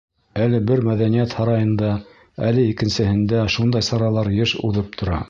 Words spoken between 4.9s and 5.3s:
тора.